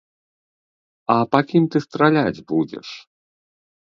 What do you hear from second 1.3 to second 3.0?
па кім ты страляць будзеш?